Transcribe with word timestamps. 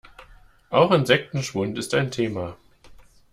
Auch 0.71 0.89
Insektenschwund 0.93 1.77
ist 1.77 1.93
ein 1.93 2.09
Thema. 2.09 2.57